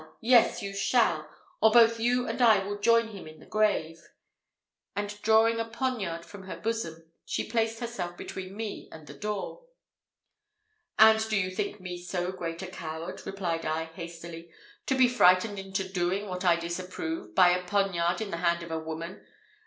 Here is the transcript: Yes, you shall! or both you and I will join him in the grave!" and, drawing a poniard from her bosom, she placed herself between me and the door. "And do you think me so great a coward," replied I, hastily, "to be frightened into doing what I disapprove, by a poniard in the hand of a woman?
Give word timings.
Yes, 0.19 0.63
you 0.63 0.73
shall! 0.73 1.29
or 1.61 1.69
both 1.69 1.99
you 1.99 2.27
and 2.27 2.41
I 2.41 2.63
will 2.65 2.79
join 2.79 3.09
him 3.09 3.27
in 3.27 3.39
the 3.39 3.45
grave!" 3.45 4.01
and, 4.95 5.21
drawing 5.21 5.59
a 5.59 5.65
poniard 5.65 6.25
from 6.25 6.45
her 6.47 6.59
bosom, 6.59 7.11
she 7.23 7.43
placed 7.47 7.79
herself 7.81 8.17
between 8.17 8.57
me 8.57 8.89
and 8.91 9.05
the 9.05 9.13
door. 9.13 9.65
"And 10.97 11.19
do 11.29 11.37
you 11.37 11.51
think 11.51 11.79
me 11.79 12.01
so 12.01 12.31
great 12.31 12.63
a 12.63 12.67
coward," 12.71 13.21
replied 13.27 13.63
I, 13.63 13.83
hastily, 13.93 14.49
"to 14.87 14.95
be 14.97 15.07
frightened 15.07 15.59
into 15.59 15.87
doing 15.87 16.27
what 16.27 16.43
I 16.43 16.55
disapprove, 16.55 17.35
by 17.35 17.49
a 17.49 17.63
poniard 17.63 18.21
in 18.21 18.31
the 18.31 18.37
hand 18.37 18.63
of 18.63 18.71
a 18.71 18.79
woman? 18.79 19.23